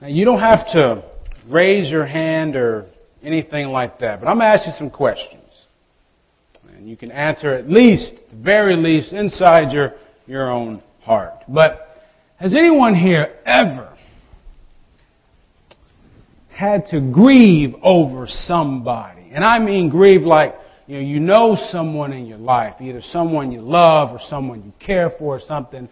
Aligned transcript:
Now, 0.00 0.06
you 0.06 0.24
don't 0.24 0.40
have 0.40 0.66
to 0.72 1.04
raise 1.46 1.90
your 1.90 2.06
hand 2.06 2.56
or 2.56 2.86
anything 3.22 3.68
like 3.68 3.98
that, 4.00 4.20
but 4.20 4.28
I'm 4.28 4.38
going 4.38 4.46
to 4.46 4.54
ask 4.54 4.66
you 4.66 4.72
some 4.78 4.90
questions. 4.90 5.42
And 6.74 6.88
you 6.88 6.96
can 6.96 7.10
answer 7.10 7.52
at 7.52 7.68
least, 7.68 8.14
the 8.30 8.36
very 8.36 8.76
least, 8.76 9.12
inside 9.12 9.72
your, 9.72 9.92
your 10.26 10.50
own 10.50 10.82
heart. 11.02 11.34
But 11.46 12.02
has 12.38 12.54
anyone 12.54 12.94
here 12.94 13.36
ever 13.44 13.94
had 16.48 16.86
to 16.92 17.00
grieve 17.00 17.74
over 17.82 18.26
somebody? 18.26 19.30
And 19.32 19.44
I 19.44 19.58
mean 19.58 19.90
grieve 19.90 20.22
like, 20.22 20.54
you 20.86 20.94
know, 20.96 21.02
you 21.02 21.20
know 21.20 21.56
someone 21.70 22.14
in 22.14 22.24
your 22.24 22.38
life, 22.38 22.76
either 22.80 23.02
someone 23.12 23.52
you 23.52 23.60
love 23.60 24.12
or 24.12 24.20
someone 24.28 24.62
you 24.62 24.72
care 24.84 25.10
for 25.18 25.36
or 25.36 25.40
something, 25.46 25.88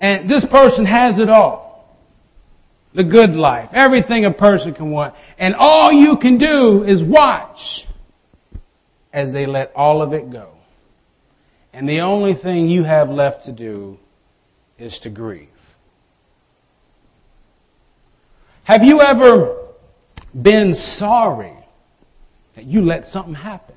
and 0.00 0.28
this 0.28 0.44
person 0.50 0.84
has 0.84 1.20
it 1.20 1.28
all 1.28 1.71
the 2.94 3.04
good 3.04 3.30
life, 3.30 3.70
everything 3.72 4.24
a 4.24 4.32
person 4.32 4.74
can 4.74 4.90
want. 4.90 5.14
And 5.38 5.54
all 5.56 5.92
you 5.92 6.16
can 6.20 6.38
do 6.38 6.84
is 6.84 7.02
watch 7.02 7.58
as 9.12 9.32
they 9.32 9.46
let 9.46 9.72
all 9.74 10.02
of 10.02 10.12
it 10.12 10.30
go. 10.30 10.50
And 11.72 11.88
the 11.88 12.00
only 12.00 12.34
thing 12.34 12.68
you 12.68 12.84
have 12.84 13.08
left 13.08 13.46
to 13.46 13.52
do 13.52 13.98
is 14.78 14.98
to 15.02 15.10
grieve. 15.10 15.48
Have 18.64 18.82
you 18.82 19.00
ever 19.00 19.68
been 20.40 20.74
sorry 20.74 21.56
that 22.54 22.64
you 22.64 22.82
let 22.82 23.06
something 23.06 23.34
happen? 23.34 23.74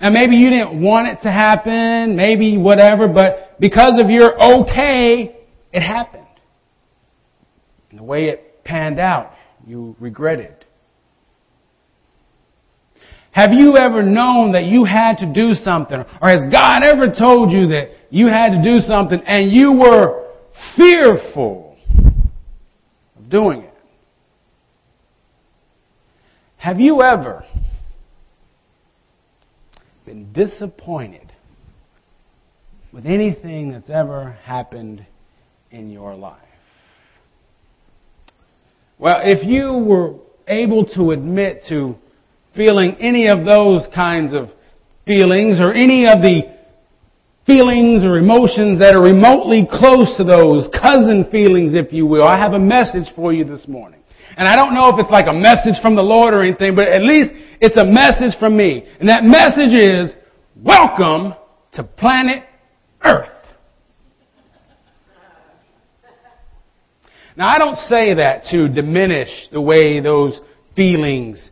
Now 0.00 0.10
maybe 0.10 0.36
you 0.36 0.50
didn't 0.50 0.82
want 0.82 1.08
it 1.08 1.22
to 1.22 1.30
happen, 1.30 2.16
maybe 2.16 2.58
whatever, 2.58 3.08
but 3.08 3.58
because 3.60 3.98
of 4.02 4.10
your 4.10 4.34
okay, 4.60 5.36
it 5.72 5.80
happened. 5.80 6.26
And 7.90 7.98
the 7.98 8.04
way 8.04 8.26
it 8.26 8.45
panned 8.66 8.98
out. 8.98 9.32
You 9.66 9.96
regretted. 9.98 10.64
Have 13.36 13.52
you 13.52 13.76
ever 13.76 14.02
known 14.02 14.52
that 14.52 14.64
you 14.64 14.84
had 14.84 15.18
to 15.18 15.26
do 15.30 15.52
something? 15.52 15.98
Or 16.22 16.30
has 16.30 16.50
God 16.50 16.82
ever 16.82 17.12
told 17.12 17.50
you 17.50 17.68
that 17.68 17.90
you 18.10 18.28
had 18.28 18.52
to 18.52 18.62
do 18.62 18.80
something 18.80 19.20
and 19.26 19.52
you 19.52 19.72
were 19.72 20.32
fearful 20.74 21.76
of 23.18 23.28
doing 23.28 23.62
it? 23.62 23.74
Have 26.56 26.80
you 26.80 27.02
ever 27.02 27.44
been 30.06 30.32
disappointed 30.32 31.30
with 32.90 33.04
anything 33.04 33.70
that's 33.70 33.90
ever 33.90 34.32
happened 34.44 35.04
in 35.70 35.90
your 35.90 36.14
life? 36.14 36.40
Well, 38.98 39.20
if 39.22 39.46
you 39.46 39.72
were 39.72 40.14
able 40.48 40.86
to 40.94 41.10
admit 41.10 41.64
to 41.68 41.96
feeling 42.54 42.96
any 42.98 43.28
of 43.28 43.44
those 43.44 43.86
kinds 43.94 44.32
of 44.32 44.48
feelings 45.06 45.60
or 45.60 45.74
any 45.74 46.06
of 46.06 46.22
the 46.22 46.56
feelings 47.46 48.04
or 48.04 48.16
emotions 48.16 48.80
that 48.80 48.94
are 48.94 49.02
remotely 49.02 49.68
close 49.70 50.16
to 50.16 50.24
those 50.24 50.68
cousin 50.72 51.28
feelings, 51.30 51.74
if 51.74 51.92
you 51.92 52.06
will, 52.06 52.24
I 52.24 52.38
have 52.38 52.54
a 52.54 52.58
message 52.58 53.12
for 53.14 53.34
you 53.34 53.44
this 53.44 53.68
morning. 53.68 54.00
And 54.38 54.48
I 54.48 54.56
don't 54.56 54.72
know 54.72 54.88
if 54.88 54.98
it's 54.98 55.10
like 55.10 55.26
a 55.28 55.32
message 55.32 55.80
from 55.82 55.94
the 55.94 56.02
Lord 56.02 56.32
or 56.32 56.42
anything, 56.42 56.74
but 56.74 56.88
at 56.88 57.02
least 57.02 57.32
it's 57.60 57.76
a 57.76 57.84
message 57.84 58.38
from 58.40 58.56
me. 58.56 58.82
And 58.98 59.10
that 59.10 59.24
message 59.24 59.74
is, 59.74 60.14
welcome 60.56 61.34
to 61.74 61.84
planet 61.84 62.44
Earth. 63.04 63.28
Now 67.36 67.48
I 67.48 67.58
don't 67.58 67.78
say 67.88 68.14
that 68.14 68.44
to 68.50 68.68
diminish 68.68 69.28
the 69.52 69.60
way 69.60 70.00
those 70.00 70.40
feelings 70.74 71.50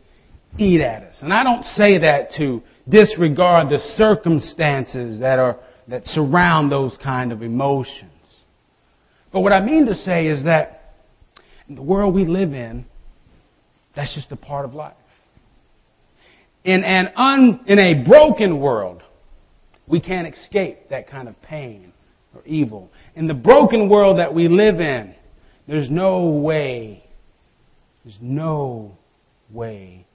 eat 0.57 0.81
at 0.81 1.03
us. 1.03 1.15
And 1.21 1.33
I 1.33 1.43
don't 1.43 1.63
say 1.75 1.99
that 1.99 2.29
to 2.37 2.61
disregard 2.87 3.69
the 3.69 3.79
circumstances 3.95 5.19
that 5.19 5.39
are, 5.39 5.57
that 5.87 6.05
surround 6.05 6.71
those 6.71 6.97
kind 7.03 7.31
of 7.31 7.43
emotions. 7.43 8.11
But 9.31 9.41
what 9.41 9.51
I 9.51 9.63
mean 9.63 9.85
to 9.87 9.95
say 9.95 10.27
is 10.27 10.45
that 10.45 10.93
in 11.67 11.75
the 11.75 11.81
world 11.81 12.13
we 12.13 12.25
live 12.25 12.53
in, 12.53 12.85
that's 13.95 14.13
just 14.15 14.31
a 14.31 14.35
part 14.35 14.65
of 14.65 14.73
life. 14.73 14.93
In 16.63 16.83
an 16.83 17.11
un, 17.15 17.61
in 17.67 17.79
a 17.79 18.03
broken 18.03 18.59
world, 18.59 19.03
we 19.87 19.99
can't 19.99 20.33
escape 20.33 20.89
that 20.89 21.09
kind 21.09 21.27
of 21.27 21.39
pain 21.43 21.93
or 22.33 22.41
evil. 22.45 22.89
In 23.15 23.27
the 23.27 23.33
broken 23.33 23.87
world 23.87 24.19
that 24.19 24.33
we 24.33 24.47
live 24.47 24.79
in, 24.79 25.13
there's 25.67 25.89
no 25.89 26.27
way, 26.27 27.03
there's 28.03 28.19
no 28.21 28.95
way, 29.51 30.05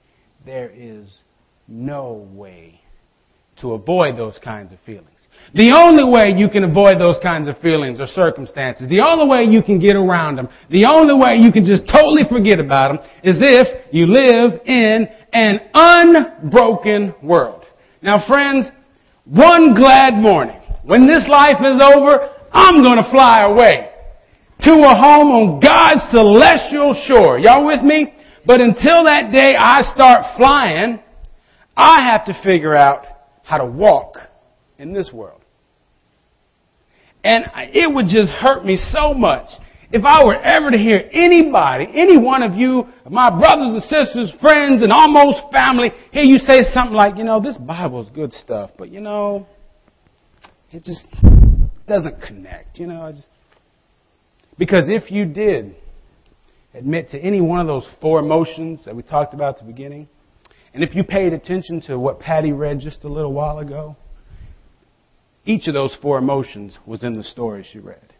there 0.45 0.69
is 0.69 1.19
no 1.67 2.27
way 2.33 2.81
to 3.59 3.73
avoid 3.73 4.17
those 4.17 4.39
kinds 4.43 4.71
of 4.71 4.79
feelings. 4.85 5.07
The 5.53 5.71
only 5.71 6.03
way 6.03 6.33
you 6.37 6.47
can 6.49 6.63
avoid 6.63 6.99
those 6.99 7.17
kinds 7.21 7.47
of 7.47 7.57
feelings 7.59 7.99
or 7.99 8.07
circumstances, 8.07 8.87
the 8.87 9.01
only 9.01 9.27
way 9.27 9.43
you 9.43 9.61
can 9.61 9.79
get 9.79 9.95
around 9.95 10.37
them, 10.37 10.47
the 10.69 10.85
only 10.85 11.13
way 11.13 11.35
you 11.35 11.51
can 11.51 11.65
just 11.65 11.83
totally 11.87 12.23
forget 12.29 12.59
about 12.59 12.95
them 12.95 13.09
is 13.23 13.37
if 13.41 13.93
you 13.93 14.07
live 14.07 14.61
in 14.65 15.07
an 15.33 15.59
unbroken 15.73 17.13
world. 17.21 17.65
Now 18.01 18.25
friends, 18.25 18.67
one 19.25 19.73
glad 19.73 20.15
morning, 20.15 20.59
when 20.83 21.07
this 21.07 21.27
life 21.27 21.59
is 21.59 21.81
over, 21.81 22.29
I'm 22.53 22.81
gonna 22.81 23.09
fly 23.11 23.41
away 23.41 23.90
to 24.63 24.71
a 24.71 24.95
home 24.95 25.31
on 25.31 25.59
God's 25.59 26.01
celestial 26.11 26.93
shore. 27.07 27.39
Y'all 27.39 27.65
with 27.65 27.81
me? 27.81 28.13
But 28.45 28.61
until 28.61 29.05
that 29.05 29.31
day 29.31 29.55
I 29.57 29.81
start 29.81 30.37
flying, 30.37 30.99
I 31.75 32.09
have 32.09 32.25
to 32.25 32.39
figure 32.43 32.75
out 32.75 33.05
how 33.43 33.57
to 33.57 33.65
walk 33.65 34.17
in 34.77 34.93
this 34.93 35.11
world. 35.13 35.41
And 37.23 37.45
it 37.73 37.93
would 37.93 38.07
just 38.07 38.31
hurt 38.31 38.65
me 38.65 38.75
so 38.75 39.13
much 39.13 39.47
if 39.91 40.03
I 40.05 40.23
were 40.25 40.41
ever 40.41 40.71
to 40.71 40.77
hear 40.77 41.09
anybody, 41.11 41.87
any 41.93 42.17
one 42.17 42.43
of 42.43 42.55
you, 42.55 42.85
my 43.09 43.29
brothers 43.29 43.73
and 43.73 43.83
sisters, 43.83 44.33
friends, 44.41 44.81
and 44.81 44.91
almost 44.91 45.41
family, 45.51 45.91
hear 46.11 46.23
you 46.23 46.37
say 46.37 46.61
something 46.73 46.95
like, 46.95 47.17
you 47.17 47.23
know, 47.23 47.41
this 47.41 47.57
Bible's 47.57 48.09
good 48.09 48.31
stuff, 48.31 48.71
but 48.77 48.89
you 48.89 49.01
know, 49.01 49.45
it 50.71 50.83
just 50.83 51.05
doesn't 51.87 52.21
connect. 52.21 52.79
You 52.79 52.87
know, 52.87 53.01
I 53.01 53.11
just, 53.11 53.27
because 54.57 54.85
if 54.87 55.11
you 55.11 55.25
did 55.25 55.75
admit 56.73 57.09
to 57.09 57.19
any 57.19 57.41
one 57.41 57.59
of 57.59 57.67
those 57.67 57.87
four 57.99 58.19
emotions 58.19 58.85
that 58.85 58.95
we 58.95 59.03
talked 59.03 59.33
about 59.33 59.55
at 59.55 59.61
the 59.61 59.71
beginning, 59.71 60.07
and 60.73 60.83
if 60.83 60.95
you 60.95 61.03
paid 61.03 61.33
attention 61.33 61.81
to 61.81 61.99
what 61.99 62.19
Patty 62.19 62.51
read 62.51 62.79
just 62.79 63.03
a 63.03 63.09
little 63.09 63.33
while 63.33 63.59
ago, 63.59 63.95
each 65.45 65.67
of 65.67 65.73
those 65.73 65.95
four 66.01 66.17
emotions 66.17 66.77
was 66.85 67.03
in 67.03 67.15
the 67.15 67.23
story 67.23 67.65
she 67.69 67.79
read. 67.79 68.13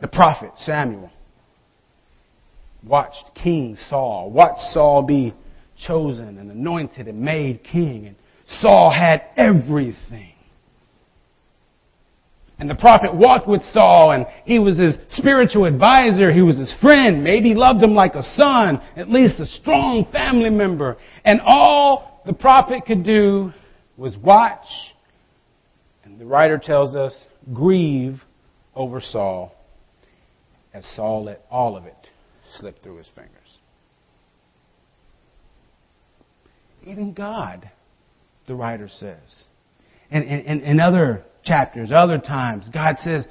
The 0.00 0.08
prophet 0.08 0.50
Samuel 0.58 1.10
watched 2.84 3.30
King 3.34 3.76
Saul, 3.88 4.30
watched 4.30 4.72
Saul 4.72 5.02
be 5.02 5.34
chosen 5.86 6.38
and 6.38 6.50
anointed 6.50 7.08
and 7.08 7.20
made 7.20 7.64
king, 7.64 8.06
and 8.06 8.16
Saul 8.60 8.90
had 8.90 9.22
everything. 9.36 10.32
And 12.58 12.70
the 12.70 12.74
prophet 12.74 13.14
walked 13.14 13.46
with 13.46 13.62
Saul 13.72 14.12
and 14.12 14.26
he 14.44 14.58
was 14.58 14.78
his 14.78 14.96
spiritual 15.10 15.66
advisor. 15.66 16.32
He 16.32 16.40
was 16.40 16.56
his 16.56 16.74
friend. 16.80 17.22
Maybe 17.22 17.50
he 17.50 17.54
loved 17.54 17.82
him 17.82 17.94
like 17.94 18.14
a 18.14 18.22
son, 18.22 18.80
at 18.96 19.10
least 19.10 19.38
a 19.38 19.46
strong 19.46 20.08
family 20.10 20.48
member. 20.48 20.96
And 21.24 21.40
all 21.44 22.22
the 22.24 22.32
prophet 22.32 22.86
could 22.86 23.04
do 23.04 23.52
was 23.98 24.16
watch. 24.16 24.66
And 26.04 26.18
the 26.18 26.24
writer 26.24 26.56
tells 26.56 26.96
us, 26.96 27.14
grieve 27.52 28.22
over 28.74 29.00
Saul 29.00 29.54
as 30.72 30.86
Saul 30.94 31.24
let 31.24 31.44
all 31.50 31.76
of 31.76 31.84
it 31.84 32.08
slip 32.58 32.82
through 32.82 32.96
his 32.98 33.08
fingers. 33.14 33.32
Even 36.84 37.12
God, 37.12 37.70
the 38.46 38.54
writer 38.54 38.88
says. 38.88 39.44
And 40.10 40.24
in 40.24 40.78
other 40.80 41.24
chapters, 41.46 41.90
other 41.92 42.18
times, 42.18 42.68
God 42.72 42.96
says, 43.02 43.26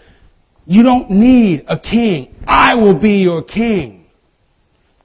you 0.66 0.82
don't 0.82 1.12
need 1.12 1.66
a 1.68 1.78
king. 1.78 2.36
I 2.48 2.76
will 2.76 3.00
be 3.00 3.18
your 3.18 3.44
king. 3.44 4.08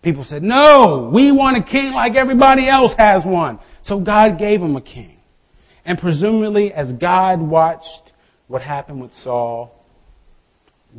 People 0.02 0.24
said, 0.24 0.42
no, 0.42 1.10
we 1.12 1.30
want 1.30 1.58
a 1.58 1.62
king 1.62 1.92
like 1.92 2.14
everybody 2.16 2.68
else 2.68 2.92
has 2.96 3.22
one. 3.24 3.58
So 3.84 4.00
God 4.00 4.38
gave 4.38 4.62
him 4.62 4.76
a 4.76 4.80
king. 4.80 5.18
And 5.84 5.98
presumably, 5.98 6.72
as 6.72 6.92
God 6.94 7.40
watched 7.40 8.12
what 8.48 8.62
happened 8.62 9.02
with 9.02 9.12
Saul, 9.22 9.70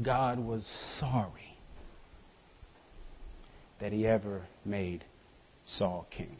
God 0.03 0.39
was 0.39 0.65
sorry 0.99 1.57
that 3.79 3.91
he 3.91 4.05
ever 4.05 4.43
made 4.63 5.03
Saul 5.65 6.05
king. 6.15 6.37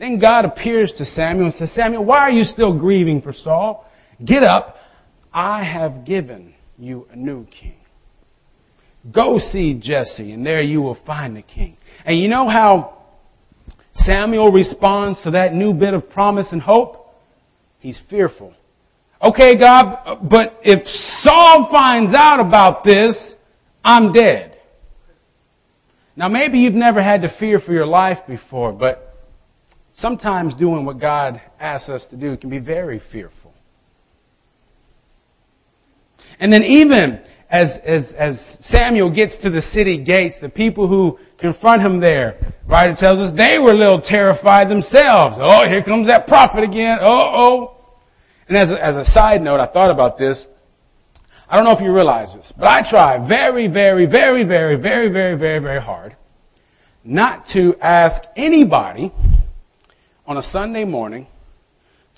Then 0.00 0.18
God 0.18 0.46
appears 0.46 0.94
to 0.96 1.04
Samuel 1.04 1.48
and 1.48 1.54
says, 1.54 1.70
Samuel, 1.74 2.06
why 2.06 2.20
are 2.20 2.30
you 2.30 2.42
still 2.44 2.76
grieving 2.76 3.20
for 3.20 3.34
Saul? 3.34 3.86
Get 4.24 4.42
up. 4.42 4.76
I 5.30 5.62
have 5.62 6.06
given 6.06 6.54
you 6.78 7.06
a 7.12 7.16
new 7.16 7.44
king. 7.46 7.76
Go 9.12 9.38
see 9.38 9.74
Jesse, 9.74 10.32
and 10.32 10.44
there 10.44 10.62
you 10.62 10.80
will 10.80 10.96
find 11.06 11.36
the 11.36 11.42
king. 11.42 11.76
And 12.06 12.18
you 12.18 12.28
know 12.28 12.48
how 12.48 13.02
Samuel 13.94 14.50
responds 14.50 15.22
to 15.24 15.32
that 15.32 15.52
new 15.54 15.74
bit 15.74 15.92
of 15.92 16.08
promise 16.08 16.46
and 16.50 16.62
hope? 16.62 17.14
He's 17.78 18.00
fearful. 18.08 18.54
Okay, 19.22 19.58
God, 19.58 20.20
but 20.22 20.60
if 20.62 20.86
Saul 21.22 21.68
finds 21.70 22.14
out 22.16 22.40
about 22.40 22.84
this, 22.84 23.34
I'm 23.84 24.12
dead. 24.12 24.56
Now 26.16 26.28
maybe 26.28 26.58
you've 26.58 26.72
never 26.72 27.02
had 27.02 27.20
to 27.20 27.28
fear 27.38 27.60
for 27.60 27.72
your 27.72 27.86
life 27.86 28.18
before, 28.26 28.72
but 28.72 29.09
sometimes 29.94 30.54
doing 30.54 30.84
what 30.84 31.00
God 31.00 31.40
asks 31.58 31.88
us 31.88 32.04
to 32.10 32.16
do 32.16 32.36
can 32.36 32.50
be 32.50 32.58
very 32.58 33.00
fearful. 33.12 33.52
And 36.38 36.52
then 36.52 36.62
even 36.64 37.22
as, 37.50 37.68
as, 37.84 38.12
as 38.16 38.58
Samuel 38.62 39.12
gets 39.12 39.36
to 39.38 39.50
the 39.50 39.60
city 39.60 40.02
gates, 40.02 40.36
the 40.40 40.48
people 40.48 40.88
who 40.88 41.18
confront 41.38 41.82
him 41.82 42.00
there, 42.00 42.54
right, 42.66 42.90
it 42.90 42.98
tells 42.98 43.18
us 43.18 43.36
they 43.36 43.58
were 43.58 43.72
a 43.72 43.76
little 43.76 44.00
terrified 44.00 44.70
themselves. 44.70 45.36
Oh, 45.38 45.68
here 45.68 45.82
comes 45.82 46.06
that 46.06 46.26
prophet 46.26 46.62
again. 46.62 46.98
Oh, 47.04 47.32
oh. 47.34 47.76
And 48.48 48.56
as 48.56 48.70
a, 48.70 48.84
as 48.84 48.96
a 48.96 49.04
side 49.12 49.42
note, 49.42 49.60
I 49.60 49.66
thought 49.66 49.90
about 49.90 50.16
this. 50.18 50.44
I 51.48 51.56
don't 51.56 51.64
know 51.64 51.72
if 51.72 51.82
you 51.82 51.92
realize 51.92 52.32
this, 52.34 52.52
but 52.56 52.68
I 52.68 52.88
try 52.88 53.26
very, 53.26 53.66
very, 53.66 54.06
very, 54.06 54.44
very, 54.44 54.76
very, 54.76 55.10
very, 55.10 55.36
very, 55.36 55.58
very 55.58 55.80
hard 55.80 56.16
not 57.04 57.46
to 57.52 57.74
ask 57.80 58.22
anybody 58.36 59.12
on 60.30 60.36
a 60.36 60.42
Sunday 60.52 60.84
morning 60.84 61.26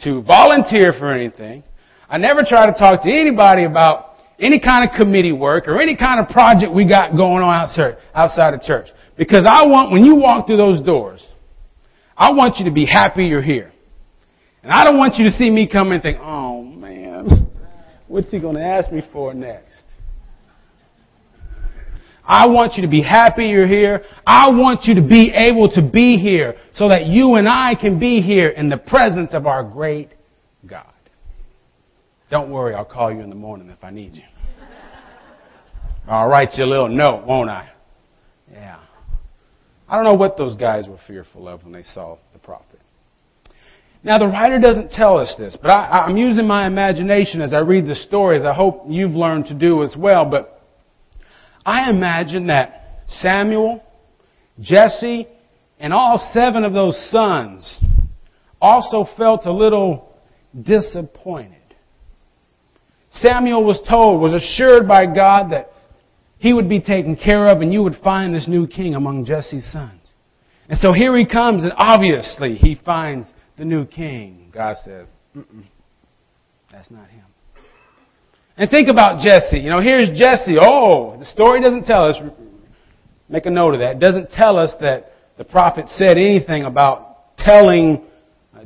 to 0.04 0.20
volunteer 0.24 0.92
for 0.98 1.10
anything. 1.10 1.64
I 2.10 2.18
never 2.18 2.42
try 2.46 2.66
to 2.66 2.78
talk 2.78 3.02
to 3.04 3.10
anybody 3.10 3.64
about 3.64 4.16
any 4.38 4.60
kind 4.60 4.86
of 4.86 4.94
committee 4.94 5.32
work 5.32 5.66
or 5.66 5.80
any 5.80 5.96
kind 5.96 6.20
of 6.20 6.28
project 6.28 6.74
we 6.74 6.86
got 6.86 7.16
going 7.16 7.42
on 7.42 7.70
outside 8.14 8.52
of 8.52 8.60
church. 8.60 8.88
Because 9.16 9.46
I 9.50 9.66
want, 9.66 9.92
when 9.92 10.04
you 10.04 10.16
walk 10.16 10.46
through 10.46 10.58
those 10.58 10.82
doors, 10.82 11.26
I 12.14 12.32
want 12.32 12.56
you 12.58 12.66
to 12.66 12.70
be 12.70 12.84
happy 12.84 13.24
you're 13.24 13.40
here. 13.40 13.72
And 14.62 14.70
I 14.70 14.84
don't 14.84 14.98
want 14.98 15.14
you 15.16 15.24
to 15.24 15.30
see 15.30 15.48
me 15.48 15.66
come 15.66 15.90
and 15.92 16.02
think, 16.02 16.18
oh 16.20 16.62
man, 16.62 17.48
what's 18.08 18.30
he 18.30 18.38
going 18.40 18.56
to 18.56 18.62
ask 18.62 18.92
me 18.92 19.00
for 19.10 19.32
next? 19.32 19.84
I 22.24 22.46
want 22.46 22.74
you 22.74 22.82
to 22.82 22.88
be 22.88 23.02
happy 23.02 23.46
you're 23.46 23.66
here. 23.66 24.04
I 24.26 24.48
want 24.50 24.84
you 24.84 24.94
to 24.94 25.02
be 25.02 25.32
able 25.34 25.70
to 25.72 25.82
be 25.82 26.18
here 26.18 26.54
so 26.76 26.88
that 26.88 27.06
you 27.06 27.34
and 27.34 27.48
I 27.48 27.74
can 27.74 27.98
be 27.98 28.20
here 28.20 28.48
in 28.48 28.68
the 28.68 28.76
presence 28.76 29.34
of 29.34 29.46
our 29.46 29.64
great 29.64 30.10
God. 30.66 30.86
Don't 32.30 32.50
worry, 32.50 32.74
I'll 32.74 32.84
call 32.84 33.12
you 33.12 33.20
in 33.20 33.28
the 33.28 33.36
morning 33.36 33.68
if 33.70 33.82
I 33.82 33.90
need 33.90 34.14
you. 34.14 34.22
I'll 36.06 36.28
write 36.28 36.50
you 36.54 36.64
a 36.64 36.66
little 36.66 36.88
note, 36.88 37.26
won't 37.26 37.50
I? 37.50 37.70
Yeah. 38.50 38.80
I 39.88 39.96
don't 39.96 40.04
know 40.04 40.14
what 40.14 40.36
those 40.36 40.56
guys 40.56 40.88
were 40.88 40.98
fearful 41.06 41.48
of 41.48 41.64
when 41.64 41.72
they 41.72 41.82
saw 41.82 42.16
the 42.32 42.38
prophet. 42.38 42.80
Now, 44.04 44.18
the 44.18 44.26
writer 44.26 44.58
doesn't 44.58 44.90
tell 44.90 45.16
us 45.16 45.34
this, 45.38 45.56
but 45.60 45.70
I, 45.70 46.08
am 46.08 46.16
using 46.16 46.46
my 46.46 46.66
imagination 46.66 47.40
as 47.40 47.52
I 47.54 47.58
read 47.58 47.86
the 47.86 47.94
stories. 47.94 48.42
I 48.42 48.52
hope 48.52 48.84
you've 48.88 49.12
learned 49.12 49.46
to 49.46 49.54
do 49.54 49.84
as 49.84 49.94
well. 49.96 50.24
But 50.24 50.51
I 51.64 51.90
imagine 51.90 52.48
that 52.48 53.04
Samuel, 53.20 53.82
Jesse, 54.60 55.26
and 55.78 55.92
all 55.92 56.18
seven 56.32 56.64
of 56.64 56.72
those 56.72 56.96
sons 57.10 57.78
also 58.60 59.06
felt 59.16 59.46
a 59.46 59.52
little 59.52 60.14
disappointed. 60.60 61.58
Samuel 63.10 63.64
was 63.64 63.80
told, 63.88 64.20
was 64.20 64.32
assured 64.32 64.88
by 64.88 65.06
God 65.06 65.52
that 65.52 65.70
he 66.38 66.52
would 66.52 66.68
be 66.68 66.80
taken 66.80 67.16
care 67.16 67.48
of 67.48 67.60
and 67.60 67.72
you 67.72 67.82
would 67.82 67.96
find 68.02 68.34
this 68.34 68.48
new 68.48 68.66
king 68.66 68.94
among 68.94 69.24
Jesse's 69.24 69.70
sons. 69.70 70.00
And 70.68 70.78
so 70.78 70.92
here 70.92 71.16
he 71.16 71.26
comes 71.26 71.62
and 71.64 71.72
obviously 71.76 72.54
he 72.54 72.80
finds 72.84 73.26
the 73.58 73.64
new 73.64 73.84
king. 73.84 74.50
God 74.52 74.76
says, 74.84 75.06
that's 76.70 76.90
not 76.90 77.08
him. 77.08 77.24
And 78.62 78.70
think 78.70 78.88
about 78.88 79.18
Jesse. 79.18 79.58
You 79.58 79.70
know, 79.70 79.80
here's 79.80 80.08
Jesse. 80.10 80.54
Oh, 80.60 81.16
the 81.18 81.24
story 81.24 81.60
doesn't 81.60 81.82
tell 81.82 82.04
us. 82.04 82.14
Make 83.28 83.46
a 83.46 83.50
note 83.50 83.74
of 83.74 83.80
that. 83.80 83.96
It 83.96 83.98
doesn't 83.98 84.30
tell 84.30 84.56
us 84.56 84.70
that 84.80 85.14
the 85.36 85.42
prophet 85.42 85.88
said 85.88 86.16
anything 86.16 86.62
about 86.62 87.36
telling 87.38 88.04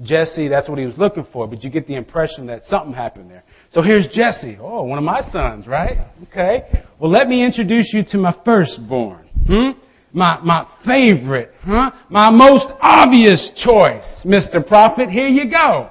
Jesse 0.02 0.48
that's 0.48 0.68
what 0.68 0.78
he 0.78 0.84
was 0.84 0.98
looking 0.98 1.26
for, 1.32 1.46
but 1.46 1.64
you 1.64 1.70
get 1.70 1.86
the 1.86 1.94
impression 1.94 2.46
that 2.48 2.64
something 2.64 2.92
happened 2.92 3.30
there. 3.30 3.42
So 3.72 3.80
here's 3.80 4.06
Jesse. 4.08 4.58
Oh, 4.60 4.82
one 4.82 4.98
of 4.98 5.04
my 5.04 5.22
sons, 5.32 5.66
right? 5.66 6.06
Okay. 6.24 6.84
Well, 6.98 7.10
let 7.10 7.26
me 7.26 7.42
introduce 7.42 7.90
you 7.94 8.04
to 8.10 8.18
my 8.18 8.36
firstborn. 8.44 9.26
Hmm? 9.46 9.80
My, 10.12 10.38
my 10.42 10.68
favorite, 10.84 11.52
huh? 11.62 11.92
My 12.10 12.28
most 12.28 12.66
obvious 12.82 13.50
choice, 13.56 14.04
Mr. 14.26 14.62
Prophet. 14.66 15.08
Here 15.08 15.28
you 15.28 15.50
go. 15.50 15.88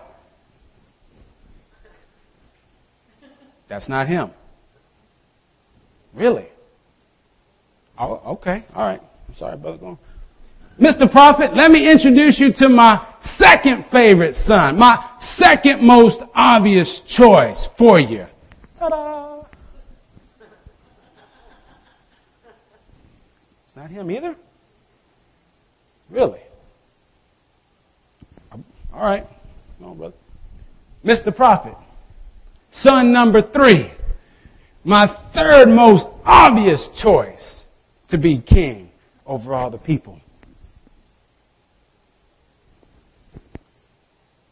That's 3.69 3.89
not 3.89 4.07
him. 4.07 4.31
Really? 6.13 6.47
Oh, 7.97 8.21
okay. 8.33 8.65
All 8.73 8.85
right. 8.85 9.01
I'm 9.27 9.35
sorry, 9.35 9.57
brother. 9.57 9.77
Go 9.77 9.87
on. 9.87 9.97
Mr. 10.79 11.09
Prophet, 11.09 11.55
let 11.55 11.71
me 11.71 11.89
introduce 11.89 12.37
you 12.37 12.51
to 12.57 12.67
my 12.67 13.15
second 13.37 13.85
favorite 13.91 14.35
son, 14.45 14.77
my 14.77 15.17
second 15.37 15.81
most 15.81 16.19
obvious 16.35 17.01
choice 17.17 17.69
for 17.77 17.97
you. 17.97 18.25
Ta-da! 18.77 19.45
It's 23.67 23.75
not 23.75 23.89
him 23.89 24.11
either? 24.11 24.35
Really? 26.09 26.41
All 28.51 29.01
right. 29.01 29.25
No, 29.79 29.93
brother. 29.93 30.15
Mr. 31.05 31.33
Prophet, 31.35 31.75
Son 32.81 33.13
number 33.13 33.41
three. 33.41 33.91
My 34.83 35.07
third 35.33 35.67
most 35.67 36.05
obvious 36.23 36.87
choice 37.01 37.63
to 38.09 38.17
be 38.17 38.39
king 38.39 38.89
over 39.25 39.53
all 39.53 39.71
the 39.71 39.77
people. 39.77 40.19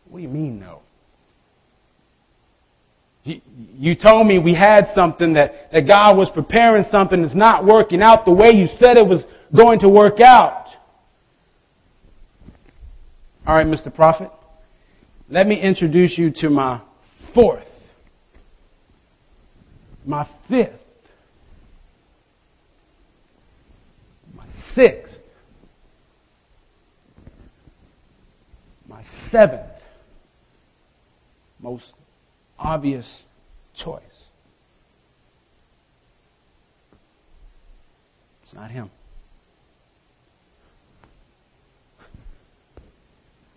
What 0.10 0.20
do 0.20 0.24
you 0.24 0.30
mean, 0.30 0.60
no? 0.60 0.82
You, 3.24 3.42
you 3.78 3.96
told 3.96 4.28
me 4.28 4.38
we 4.38 4.54
had 4.54 4.88
something 4.96 5.34
that, 5.34 5.72
that 5.72 5.88
God 5.88 6.18
was 6.18 6.30
preparing 6.34 6.84
something 6.92 7.22
that's 7.22 7.36
not 7.36 7.66
working 7.66 8.02
out 8.02 8.26
the 8.26 8.32
way 8.32 8.50
you 8.54 8.68
said 8.80 8.98
it 8.98 9.08
was 9.08 9.24
going 9.56 9.80
to 9.80 9.90
work 9.90 10.20
out. 10.20 10.68
All 13.46 13.56
right, 13.56 13.68
Mr. 13.68 13.94
Prophet. 13.94 14.30
Let 15.30 15.48
me 15.48 15.60
introduce 15.60 16.18
you 16.18 16.32
to 16.38 16.50
my 16.50 16.82
fourth 17.34 17.66
my 20.06 20.30
fifth, 20.50 20.80
my 24.36 24.46
sixth, 24.76 25.22
my 28.88 29.04
seventh 29.32 29.74
most 31.64 31.94
obvious 32.60 33.24
choice. 33.74 34.28
It's 38.44 38.54
not 38.54 38.70
him. 38.70 38.92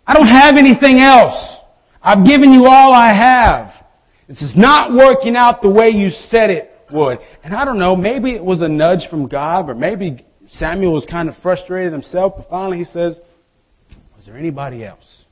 I 0.07 0.13
don't 0.13 0.29
have 0.29 0.55
anything 0.55 0.99
else. 0.99 1.57
I've 2.01 2.25
given 2.25 2.53
you 2.53 2.65
all 2.65 2.93
I 2.93 3.13
have. 3.13 3.76
This 4.27 4.41
is 4.41 4.53
not 4.55 4.93
working 4.93 5.35
out 5.35 5.61
the 5.61 5.69
way 5.69 5.89
you 5.89 6.09
said 6.09 6.49
it 6.49 6.71
would. 6.91 7.19
And 7.43 7.53
I 7.53 7.65
don't 7.65 7.79
know, 7.79 7.95
maybe 7.95 8.31
it 8.31 8.43
was 8.43 8.61
a 8.61 8.67
nudge 8.67 9.07
from 9.09 9.27
God, 9.27 9.69
or 9.69 9.75
maybe 9.75 10.25
Samuel 10.47 10.93
was 10.93 11.05
kind 11.09 11.29
of 11.29 11.35
frustrated 11.41 11.93
himself, 11.93 12.33
but 12.37 12.49
finally 12.49 12.79
he 12.79 12.83
says, 12.83 13.19
Was 14.15 14.25
there 14.25 14.37
anybody 14.37 14.83
else? 14.83 15.23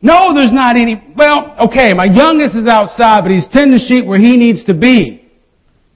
No, 0.00 0.32
there's 0.34 0.52
not 0.52 0.76
any. 0.76 1.02
Well, 1.16 1.56
okay, 1.66 1.92
my 1.94 2.04
youngest 2.04 2.54
is 2.54 2.68
outside, 2.68 3.22
but 3.22 3.32
he's 3.32 3.46
tending 3.52 3.72
the 3.72 3.84
sheep 3.88 4.06
where 4.06 4.18
he 4.18 4.36
needs 4.36 4.64
to 4.66 4.74
be. 4.74 5.28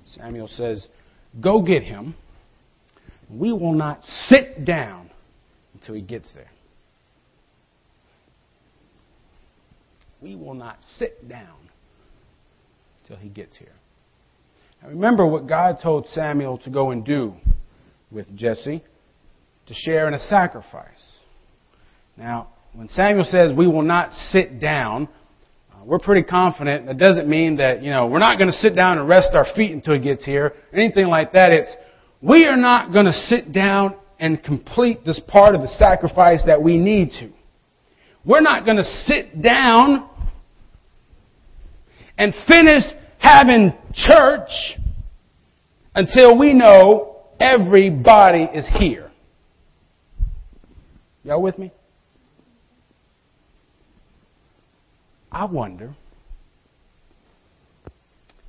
Samuel 0.06 0.48
says, 0.48 0.88
Go 1.40 1.62
get 1.62 1.82
him. 1.82 2.16
We 3.30 3.52
will 3.52 3.72
not 3.72 4.02
sit 4.28 4.64
down 4.64 5.10
until 5.74 5.94
he 5.94 6.02
gets 6.02 6.32
there. 6.34 6.50
We 10.22 10.36
will 10.36 10.54
not 10.54 10.78
sit 10.98 11.28
down 11.28 11.56
till 13.06 13.16
he 13.16 13.28
gets 13.28 13.56
here. 13.56 13.74
Now 14.80 14.88
remember 14.88 15.26
what 15.26 15.48
God 15.48 15.78
told 15.82 16.06
Samuel 16.08 16.58
to 16.58 16.70
go 16.70 16.92
and 16.92 17.04
do 17.04 17.34
with 18.10 18.34
Jesse 18.36 18.82
to 19.66 19.74
share 19.74 20.06
in 20.08 20.14
a 20.14 20.20
sacrifice. 20.20 20.86
Now, 22.16 22.48
when 22.74 22.88
Samuel 22.88 23.24
says 23.24 23.52
we 23.56 23.66
will 23.66 23.82
not 23.82 24.12
sit 24.30 24.60
down, 24.60 25.08
uh, 25.72 25.84
we're 25.84 25.98
pretty 25.98 26.22
confident. 26.22 26.86
That 26.86 26.98
doesn't 26.98 27.28
mean 27.28 27.56
that, 27.56 27.82
you 27.82 27.90
know, 27.90 28.06
we're 28.06 28.18
not 28.18 28.38
going 28.38 28.50
to 28.50 28.56
sit 28.56 28.76
down 28.76 28.98
and 28.98 29.08
rest 29.08 29.30
our 29.34 29.46
feet 29.56 29.72
until 29.72 29.94
he 29.94 30.00
gets 30.00 30.24
here. 30.24 30.54
Anything 30.72 31.06
like 31.06 31.32
that. 31.32 31.50
It's, 31.50 31.74
we 32.20 32.46
are 32.46 32.56
not 32.56 32.92
going 32.92 33.06
to 33.06 33.12
sit 33.12 33.52
down 33.52 33.96
and 34.18 34.42
complete 34.42 35.04
this 35.04 35.20
part 35.26 35.54
of 35.54 35.62
the 35.62 35.68
sacrifice 35.68 36.42
that 36.46 36.62
we 36.62 36.76
need 36.78 37.10
to. 37.20 37.30
We're 38.24 38.40
not 38.40 38.64
going 38.64 38.76
to 38.76 38.84
sit 38.84 39.42
down 39.42 40.08
and 42.18 42.34
finish 42.48 42.82
having 43.18 43.72
church 43.94 44.50
until 45.94 46.38
we 46.38 46.54
know 46.54 47.24
everybody 47.40 48.44
is 48.54 48.68
here. 48.78 49.10
Y'all 51.24 51.42
with 51.42 51.58
me? 51.58 51.72
I 55.30 55.44
wonder 55.46 55.94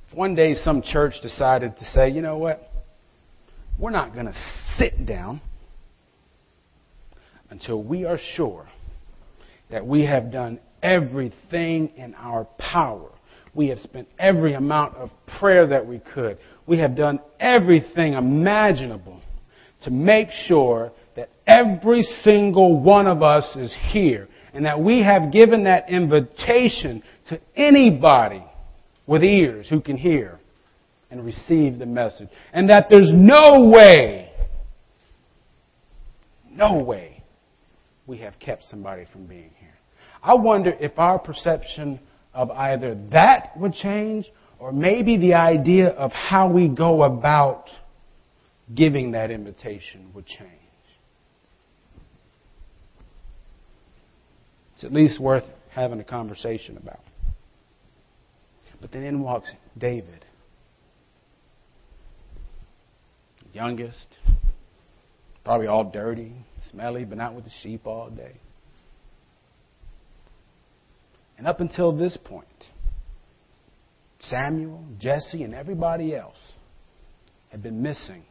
if 0.08 0.16
one 0.16 0.34
day 0.34 0.54
some 0.54 0.82
church 0.82 1.14
decided 1.22 1.76
to 1.78 1.84
say, 1.86 2.10
you 2.10 2.20
know 2.20 2.36
what? 2.36 2.70
We're 3.78 3.90
not 3.90 4.12
going 4.12 4.26
to 4.26 4.34
sit 4.76 5.06
down 5.06 5.40
until 7.50 7.82
we 7.82 8.04
are 8.04 8.18
sure 8.36 8.68
that 9.70 9.86
we 9.86 10.04
have 10.04 10.30
done 10.30 10.60
everything 10.82 11.90
in 11.96 12.14
our 12.14 12.44
power. 12.58 13.10
We 13.54 13.68
have 13.68 13.78
spent 13.78 14.08
every 14.18 14.54
amount 14.54 14.96
of 14.96 15.10
prayer 15.38 15.66
that 15.68 15.86
we 15.86 16.00
could. 16.00 16.38
We 16.66 16.78
have 16.78 16.96
done 16.96 17.20
everything 17.38 18.14
imaginable 18.14 19.20
to 19.84 19.90
make 19.90 20.30
sure 20.30 20.92
that 21.16 21.30
every 21.46 22.02
single 22.22 22.80
one 22.80 23.06
of 23.06 23.22
us 23.22 23.56
is 23.56 23.74
here 23.90 24.28
and 24.52 24.64
that 24.66 24.80
we 24.80 25.02
have 25.02 25.32
given 25.32 25.64
that 25.64 25.88
invitation 25.88 27.02
to 27.28 27.40
anybody 27.56 28.44
with 29.06 29.22
ears 29.22 29.68
who 29.68 29.80
can 29.80 29.96
hear 29.96 30.38
and 31.10 31.24
receive 31.24 31.78
the 31.78 31.86
message. 31.86 32.28
And 32.52 32.70
that 32.70 32.86
there's 32.88 33.10
no 33.12 33.68
way, 33.68 34.32
no 36.50 36.78
way 36.78 37.22
we 38.06 38.18
have 38.18 38.38
kept 38.38 38.64
somebody 38.70 39.06
from 39.12 39.26
being 39.26 39.50
here. 39.58 39.74
I 40.22 40.34
wonder 40.34 40.70
if 40.80 40.98
our 40.98 41.18
perception 41.18 42.00
of 42.34 42.50
either 42.50 42.94
that 43.10 43.56
would 43.56 43.72
change 43.72 44.30
or 44.58 44.72
maybe 44.72 45.16
the 45.16 45.34
idea 45.34 45.88
of 45.88 46.12
how 46.12 46.50
we 46.50 46.68
go 46.68 47.02
about 47.02 47.68
giving 48.74 49.12
that 49.12 49.30
invitation 49.30 50.10
would 50.14 50.26
change. 50.26 50.50
It's 54.74 54.84
at 54.84 54.92
least 54.92 55.20
worth 55.20 55.44
having 55.70 56.00
a 56.00 56.04
conversation 56.04 56.76
about. 56.76 57.00
But 58.80 58.92
then 58.92 59.02
in 59.02 59.20
walks 59.20 59.50
David, 59.78 60.24
youngest, 63.52 64.18
probably 65.44 65.68
all 65.68 65.84
dirty, 65.84 66.32
smelly, 66.70 67.04
been 67.04 67.20
out 67.20 67.34
with 67.34 67.44
the 67.44 67.52
sheep 67.62 67.86
all 67.86 68.10
day. 68.10 68.34
And 71.36 71.46
up 71.46 71.60
until 71.60 71.92
this 71.92 72.16
point, 72.24 72.46
Samuel, 74.20 74.84
Jesse, 74.98 75.42
and 75.42 75.54
everybody 75.54 76.14
else 76.14 76.36
had 77.50 77.62
been 77.62 77.82
missing 77.82 78.24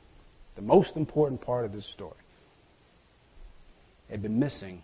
the 0.56 0.62
most 0.62 0.96
important 0.96 1.42
part 1.42 1.66
of 1.66 1.72
this 1.72 1.90
story. 1.94 2.14
They'd 4.10 4.22
been 4.22 4.40
missing 4.40 4.84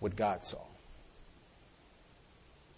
what 0.00 0.16
God 0.16 0.40
saw. 0.44 0.62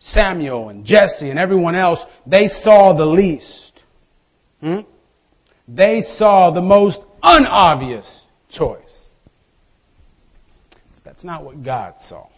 Samuel 0.00 0.68
and 0.68 0.85
Jesse 0.85 1.30
and 1.30 1.38
everyone 1.38 1.75
else, 1.75 1.99
they 2.26 2.46
saw 2.62 2.96
the 2.96 3.04
least. 3.04 3.73
Hmm? 4.61 4.80
They 5.68 6.02
saw 6.16 6.52
the 6.52 6.61
most 6.61 6.99
unobvious 7.23 8.06
choice. 8.50 8.80
But 10.70 11.04
That's 11.04 11.25
not 11.25 11.44
what 11.44 11.64
God 11.64 11.94
saw. 12.08 12.28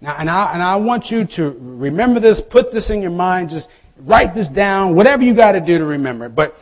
Now, 0.00 0.16
and 0.18 0.30
I, 0.30 0.54
and 0.54 0.62
I 0.62 0.76
want 0.76 1.06
you 1.10 1.26
to 1.36 1.54
remember 1.60 2.20
this, 2.20 2.40
put 2.50 2.72
this 2.72 2.90
in 2.90 3.02
your 3.02 3.10
mind, 3.10 3.50
just 3.50 3.68
write 3.98 4.34
this 4.34 4.48
down, 4.48 4.94
whatever 4.96 5.22
you 5.22 5.34
got 5.34 5.52
to 5.52 5.60
do 5.60 5.78
to 5.78 5.84
remember 5.84 6.26
it. 6.26 6.34
But 6.34 6.54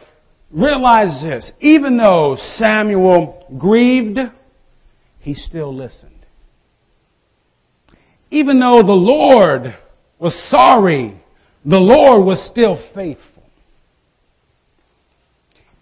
realize 0.51 1.23
this, 1.23 1.53
even 1.61 1.97
though 1.97 2.37
Samuel 2.57 3.47
grieved, 3.59 4.19
he 5.21 5.35
still 5.35 5.75
listened. 5.75 6.13
Even 8.31 8.59
though 8.61 8.83
the 8.83 8.93
Lord 8.93 9.77
was 10.19 10.35
sorry, 10.51 11.23
the 11.65 11.79
Lord 11.79 12.25
was 12.25 12.45
still 12.51 12.79
faithful. 12.95 13.25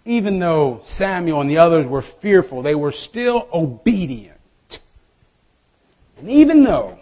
Even 0.05 0.39
though 0.39 0.81
Samuel 0.97 1.41
and 1.41 1.49
the 1.49 1.57
others 1.57 1.85
were 1.85 2.03
fearful, 2.21 2.61
they 2.61 2.75
were 2.75 2.93
still 2.93 3.49
obedient. 3.51 4.37
And 6.17 6.29
even 6.29 6.63
though 6.63 6.97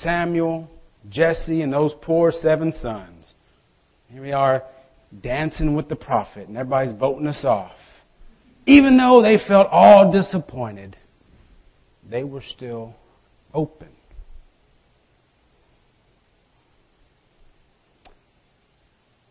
Samuel, 0.00 0.68
Jesse, 1.08 1.62
and 1.62 1.72
those 1.72 1.92
poor 2.02 2.30
seven 2.30 2.72
sons, 2.72 3.34
here 4.08 4.22
we 4.22 4.32
are 4.32 4.62
dancing 5.22 5.74
with 5.74 5.88
the 5.88 5.96
prophet, 5.96 6.48
and 6.48 6.56
everybody's 6.56 6.92
voting 6.98 7.26
us 7.26 7.44
off. 7.44 7.72
Even 8.66 8.96
though 8.96 9.22
they 9.22 9.38
felt 9.46 9.68
all 9.70 10.12
disappointed, 10.12 10.96
they 12.08 12.24
were 12.24 12.42
still 12.42 12.94
open. 13.54 13.88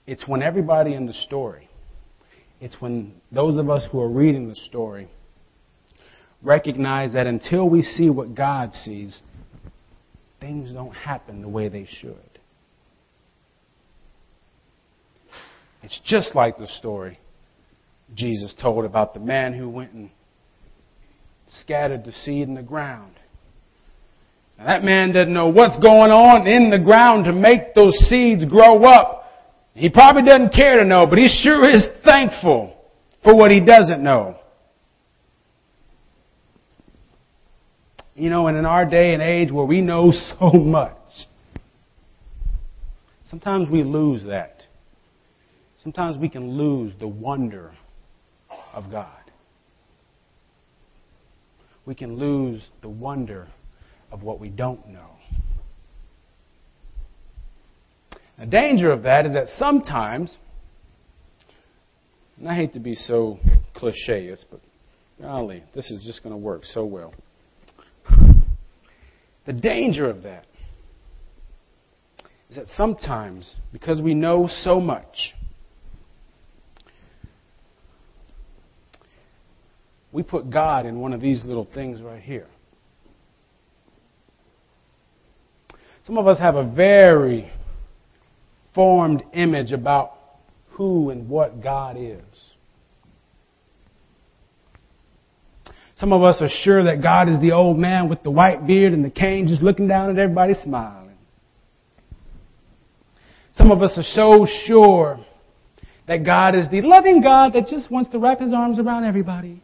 It's 0.08 0.28
when 0.28 0.42
everybody 0.42 0.94
in 0.94 1.06
the 1.06 1.14
story, 1.14 1.70
it's 2.62 2.80
when 2.80 3.14
those 3.32 3.58
of 3.58 3.70
us 3.70 3.86
who 3.92 4.00
are 4.00 4.10
reading 4.10 4.48
the 4.48 4.56
story 4.56 5.10
recognize 6.44 7.14
that 7.14 7.28
until 7.28 7.68
we 7.68 7.82
see 7.82 8.10
what 8.10 8.36
God 8.36 8.74
sees, 8.74 9.20
things 10.46 10.72
don't 10.72 10.94
happen 10.94 11.42
the 11.42 11.50
way 11.50 11.70
they 11.70 11.88
should. 12.02 12.16
It's 15.82 16.00
just 16.06 16.36
like 16.36 16.58
the 16.58 16.68
story 16.68 17.20
Jesus 18.14 18.54
told 18.62 18.86
about 18.86 19.16
the 19.16 19.20
man 19.20 19.54
who 19.54 19.68
went 19.68 19.94
and 19.94 20.12
scattered 21.48 22.06
the 22.06 22.12
seed 22.12 22.48
in 22.48 22.54
the 22.54 22.62
ground. 22.62 23.14
Now, 24.60 24.68
that 24.68 24.84
man 24.84 25.14
doesn't 25.14 25.34
know 25.34 25.48
what's 25.48 25.80
going 25.80 26.12
on 26.12 26.46
in 26.46 26.70
the 26.70 26.80
ground 26.80 27.26
to 27.26 27.34
make 27.34 27.74
those 27.74 27.96
seeds 28.08 28.46
grow 28.46 28.84
up. 28.84 29.24
He 29.74 29.90
probably 29.90 30.24
doesn't 30.24 30.54
care 30.54 30.80
to 30.80 30.86
know, 30.86 31.08
but 31.08 31.18
he 31.18 31.28
sure 31.28 31.68
is 31.68 31.88
thankful 32.06 32.78
for 33.24 33.36
what 33.36 33.50
he 33.50 33.62
doesn't 33.62 34.04
know. 34.04 34.38
You 38.16 38.30
know, 38.30 38.48
and 38.48 38.58
in 38.58 38.66
our 38.66 38.86
day 38.86 39.14
and 39.14 39.22
age 39.22 39.52
where 39.52 39.66
we 39.66 39.82
know 39.82 40.12
so 40.40 40.52
much, 40.52 40.96
sometimes 43.30 43.70
we 43.70 43.84
lose 43.84 44.24
that. 44.26 44.64
Sometimes 45.84 46.18
we 46.18 46.30
can 46.30 46.58
lose 46.58 46.94
the 47.00 47.08
wonder 47.08 47.72
of 48.74 48.90
God. 48.90 49.10
We 51.86 51.94
can 51.94 52.18
lose 52.18 52.66
the 52.82 52.90
wonder 52.90 53.48
of 54.12 54.24
what 54.24 54.40
we 54.40 54.50
don't 54.50 54.88
know. 54.88 55.12
The 58.40 58.46
danger 58.46 58.92
of 58.92 59.04
that 59.04 59.26
is 59.26 59.34
that 59.34 59.48
sometimes, 59.58 60.36
and 62.38 62.50
I 62.50 62.56
hate 62.56 62.74
to 62.74 62.80
be 62.80 62.96
so 62.96 63.40
cliche, 63.76 64.34
but 64.50 64.62
golly, 65.22 65.64
this 65.74 65.92
is 65.92 66.04
just 66.04 66.24
going 66.24 66.34
to 66.34 66.38
work 66.38 66.66
so 66.66 66.84
well. 66.86 67.14
The 69.46 69.54
danger 69.54 70.10
of 70.10 70.24
that 70.24 70.46
is 72.50 72.56
that 72.56 72.68
sometimes, 72.76 73.54
because 73.72 74.02
we 74.02 74.14
know 74.14 74.48
so 74.64 74.80
much, 74.80 75.36
we 80.12 80.24
put 80.24 80.50
God 80.50 80.86
in 80.86 81.00
one 81.00 81.14
of 81.14 81.22
these 81.22 81.44
little 81.44 81.68
things 81.74 82.02
right 82.02 82.22
here. 82.22 82.48
Some 86.08 86.18
of 86.18 86.28
us 86.28 86.40
have 86.40 86.56
a 86.56 86.64
very 86.64 87.52
formed 88.74 89.24
image 89.34 89.72
about 89.72 90.14
who 90.70 91.10
and 91.10 91.28
what 91.28 91.62
God 91.62 91.98
is. 91.98 92.22
Some 95.96 96.12
of 96.12 96.24
us 96.24 96.42
are 96.42 96.50
sure 96.50 96.84
that 96.84 97.02
God 97.02 97.30
is 97.30 97.40
the 97.40 97.52
old 97.52 97.78
man 97.78 98.10
with 98.10 98.22
the 98.24 98.32
white 98.32 98.68
beard 98.68 98.94
and 98.94 99.04
the 99.04 99.10
cane 99.10 99.48
just 99.48 99.62
looking 99.62 99.88
down 99.88 100.10
at 100.10 100.18
everybody 100.18 100.54
smiling. 100.54 101.18
Some 103.56 103.72
of 103.72 103.82
us 103.82 103.98
are 103.98 104.04
so 104.04 104.46
sure 104.66 105.26
that 106.08 106.26
God 106.26 106.56
is 106.56 106.70
the 106.70 106.82
loving 106.82 107.22
God 107.22 107.54
that 107.54 107.68
just 107.68 107.90
wants 107.90 108.10
to 108.12 108.20
wrap 108.20 108.40
his 108.40 108.54
arms 108.54 108.78
around 108.78 109.06
everybody. 109.06 109.62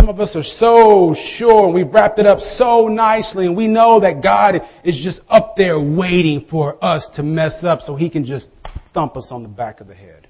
some 0.00 0.08
of 0.08 0.18
us 0.18 0.34
are 0.34 0.42
so 0.58 1.14
sure 1.36 1.66
and 1.66 1.74
we've 1.74 1.92
wrapped 1.92 2.18
it 2.18 2.26
up 2.26 2.38
so 2.56 2.88
nicely 2.88 3.44
and 3.44 3.54
we 3.54 3.68
know 3.68 4.00
that 4.00 4.22
God 4.22 4.54
is 4.82 4.98
just 5.04 5.20
up 5.28 5.56
there 5.56 5.78
waiting 5.78 6.46
for 6.50 6.82
us 6.82 7.06
to 7.16 7.22
mess 7.22 7.62
up 7.64 7.80
so 7.82 7.96
he 7.96 8.08
can 8.08 8.24
just 8.24 8.48
thump 8.94 9.14
us 9.16 9.26
on 9.30 9.42
the 9.42 9.48
back 9.48 9.80
of 9.80 9.88
the 9.88 9.94
head. 9.94 10.26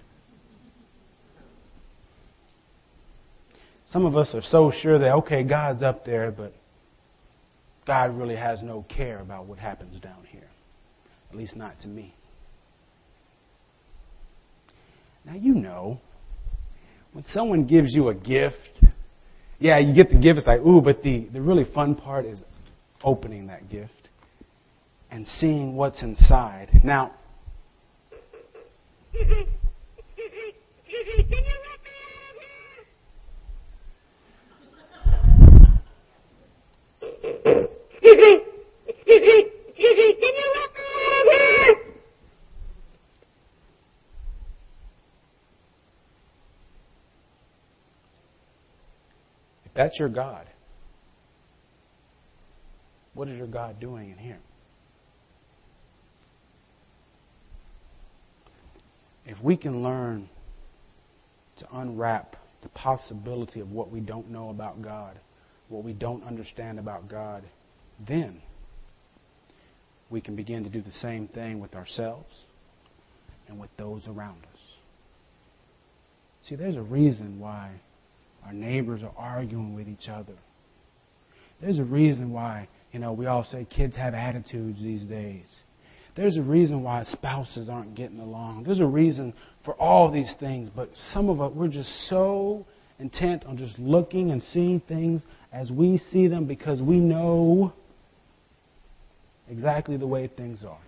Some 3.91 4.07
of 4.07 4.17
us 4.17 4.35
are 4.35 4.43
so 4.43 4.73
sure 4.83 4.99
that, 4.99 5.13
okay, 5.17 5.43
God's 5.43 5.83
up 5.83 6.05
there, 6.05 6.31
but 6.31 6.55
God 7.87 8.17
really 8.17 8.37
has 8.37 8.63
no 8.63 8.85
care 8.89 9.21
about 9.21 9.47
what 9.47 9.59
happens 9.59 9.99
down 10.01 10.25
here. 10.29 10.49
At 11.31 11.37
least 11.37 11.57
not 11.57 11.81
to 11.81 11.89
me. 11.89 12.15
Now, 15.25 15.35
you 15.35 15.55
know, 15.55 16.01
when 17.13 17.25
someone 17.33 17.67
gives 17.67 17.93
you 17.93 18.09
a 18.09 18.15
gift, 18.15 18.57
yeah, 19.59 19.79
you 19.79 19.93
get 19.95 20.11
the 20.11 20.19
gift, 20.19 20.39
it's 20.39 20.47
like, 20.47 20.61
ooh, 20.61 20.81
but 20.81 21.03
the, 21.03 21.29
the 21.33 21.41
really 21.41 21.65
fun 21.75 21.95
part 21.97 22.25
is 22.25 22.41
opening 23.03 23.49
that 23.49 23.69
gift 23.69 23.93
and 25.11 25.27
seeing 25.27 25.75
what's 25.75 26.03
inside. 26.03 26.81
Now, 26.85 27.13
that's 49.81 49.99
your 49.99 50.11
God, 50.11 50.47
what 53.15 53.29
is 53.29 53.39
your 53.39 53.47
God 53.47 53.81
doing 53.81 54.11
in 54.11 54.19
here? 54.19 54.39
If 59.25 59.43
we 59.43 59.57
can 59.57 59.83
learn 59.83 60.29
to 61.61 61.67
unwrap 61.73 62.37
the 62.61 62.69
possibility 62.69 63.61
of 63.61 63.71
what 63.71 63.91
we 63.91 64.01
don't 64.01 64.29
know 64.29 64.51
about 64.51 64.83
God, 64.83 65.19
what 65.71 65.83
we 65.83 65.95
don't 65.95 66.25
understand 66.25 66.79
about 66.79 67.09
God, 67.09 67.43
then 68.07 68.43
we 70.11 70.21
can 70.21 70.37
begin 70.37 70.63
to 70.65 70.69
do 70.69 70.83
the 70.83 70.93
same 70.93 71.27
thing 71.27 71.59
with 71.59 71.75
ourselves 71.75 72.45
and 73.49 73.59
with 73.59 73.71
those 73.79 74.03
around 74.07 74.43
us. 74.53 74.61
See, 76.43 76.55
there's 76.55 76.77
a 76.77 76.83
reason 76.83 77.41
why 77.41 77.81
our 78.45 78.53
neighbors 78.53 79.03
are 79.03 79.13
arguing 79.17 79.75
with 79.75 79.89
each 79.89 80.09
other. 80.09 80.35
There's 81.61 81.79
a 81.79 81.85
reason 81.85 82.33
why, 82.33 82.69
you 82.93 82.99
know, 82.99 83.13
we 83.13 83.27
all 83.27 83.45
say 83.45 83.67
kids 83.69 83.97
have 83.97 84.15
attitudes 84.15 84.83
these 84.83 85.03
days. 85.03 85.45
There's 86.17 86.37
a 86.37 86.43
reason 86.43 86.83
why 86.83 87.05
spouses 87.05 87.69
aren't 87.69 87.95
getting 87.95 88.19
along. 88.19 88.65
There's 88.65 88.81
a 88.81 88.87
reason 88.87 89.33
for 89.65 89.75
all 89.75 90.11
these 90.11 90.35
things, 90.41 90.69
but 90.75 90.91
some 91.13 91.29
of 91.29 91.41
us, 91.41 91.53
we're 91.55 91.69
just 91.69 92.09
so 92.09 92.67
intent 92.99 93.45
on 93.45 93.57
just 93.57 93.79
looking 93.79 94.31
and 94.31 94.43
seeing 94.53 94.81
things 94.81 95.23
as 95.53 95.71
we 95.71 96.01
see 96.11 96.27
them 96.27 96.47
because 96.47 96.83
we 96.83 96.97
know 96.97 97.73
exactly 99.49 99.97
the 99.97 100.07
way 100.07 100.29
things 100.29 100.61
are. 100.65 100.79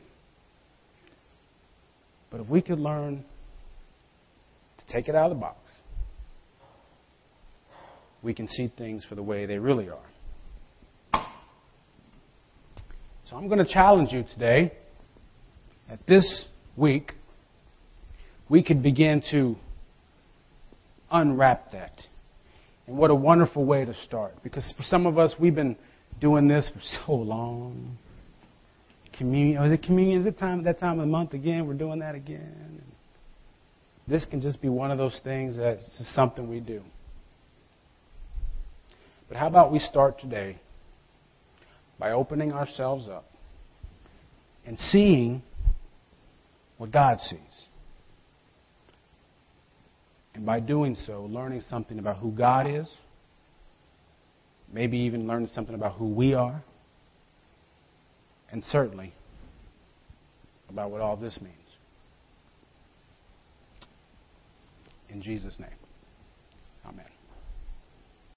But 2.30 2.40
if 2.40 2.48
we 2.48 2.62
could 2.62 2.78
learn 2.78 3.24
to 4.78 4.92
take 4.92 5.08
it 5.08 5.14
out 5.14 5.30
of 5.30 5.36
the 5.36 5.40
box, 5.40 5.58
we 8.22 8.34
can 8.34 8.48
see 8.48 8.72
things 8.76 9.04
for 9.08 9.14
the 9.14 9.22
way 9.22 9.46
they 9.46 9.58
really 9.58 9.88
are. 9.88 11.24
So 13.28 13.36
I'm 13.36 13.48
going 13.48 13.64
to 13.64 13.72
challenge 13.72 14.12
you 14.12 14.24
today 14.24 14.72
that 15.88 16.06
this 16.06 16.46
week 16.76 17.12
we 18.48 18.62
could 18.62 18.82
begin 18.82 19.22
to 19.30 19.56
unwrap 21.10 21.72
that. 21.72 21.92
And 22.86 22.96
what 22.96 23.10
a 23.10 23.14
wonderful 23.14 23.64
way 23.64 23.84
to 23.84 23.94
start. 24.06 24.34
Because 24.42 24.72
for 24.76 24.82
some 24.82 25.06
of 25.06 25.18
us, 25.18 25.34
we've 25.38 25.54
been 25.54 25.76
doing 26.20 26.48
this 26.48 26.70
for 26.72 26.80
so 27.06 27.12
long. 27.12 27.96
Communion, 29.16 29.58
oh, 29.58 29.64
is 29.64 29.72
it 29.72 29.82
communion? 29.82 30.20
Is 30.20 30.26
it 30.26 30.38
time 30.38 30.62
that 30.64 30.78
time 30.78 30.98
of 30.98 31.06
the 31.06 31.10
month 31.10 31.34
again? 31.34 31.66
We're 31.66 31.74
doing 31.74 32.00
that 32.00 32.14
again. 32.14 32.82
This 34.08 34.24
can 34.24 34.40
just 34.40 34.60
be 34.60 34.68
one 34.68 34.90
of 34.90 34.98
those 34.98 35.18
things 35.22 35.56
that's 35.56 35.82
just 35.98 36.14
something 36.14 36.48
we 36.48 36.60
do. 36.60 36.82
But 39.32 39.38
how 39.38 39.46
about 39.46 39.72
we 39.72 39.78
start 39.78 40.20
today 40.20 40.58
by 41.98 42.10
opening 42.10 42.52
ourselves 42.52 43.08
up 43.08 43.24
and 44.66 44.78
seeing 44.78 45.42
what 46.76 46.90
God 46.90 47.18
sees? 47.18 47.66
And 50.34 50.44
by 50.44 50.60
doing 50.60 50.94
so, 51.06 51.24
learning 51.24 51.62
something 51.70 51.98
about 51.98 52.18
who 52.18 52.30
God 52.30 52.66
is, 52.66 52.94
maybe 54.70 54.98
even 54.98 55.26
learning 55.26 55.48
something 55.54 55.74
about 55.74 55.94
who 55.94 56.08
we 56.08 56.34
are, 56.34 56.62
and 58.50 58.62
certainly 58.64 59.14
about 60.68 60.90
what 60.90 61.00
all 61.00 61.16
this 61.16 61.38
means. 61.40 61.56
In 65.08 65.22
Jesus' 65.22 65.58
name, 65.58 65.70
amen. 66.86 67.11